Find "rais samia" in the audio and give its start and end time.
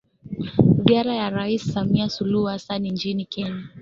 1.29-2.09